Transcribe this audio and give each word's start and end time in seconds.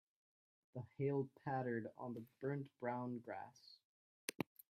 The 0.73 0.81
hail 0.97 1.29
pattered 1.45 1.85
on 1.95 2.15
the 2.15 2.23
burnt 2.39 2.71
brown 2.79 3.19
grass. 3.19 3.77